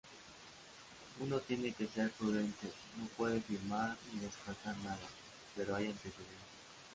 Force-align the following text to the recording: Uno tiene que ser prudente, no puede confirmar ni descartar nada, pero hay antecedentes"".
Uno 1.19 1.39
tiene 1.41 1.73
que 1.73 1.85
ser 1.85 2.09
prudente, 2.13 2.71
no 2.97 3.05
puede 3.15 3.35
confirmar 3.43 3.95
ni 4.11 4.19
descartar 4.21 4.75
nada, 4.79 4.97
pero 5.55 5.75
hay 5.75 5.85
antecedentes"". 5.89 6.39